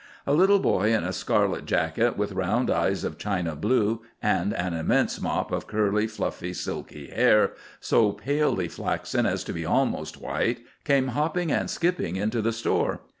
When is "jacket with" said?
1.67-2.31